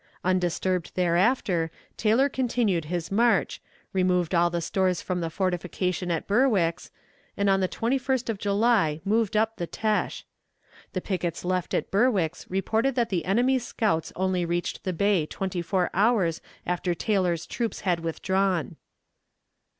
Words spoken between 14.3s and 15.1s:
reached the